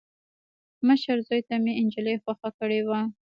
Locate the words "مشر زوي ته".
0.87-1.55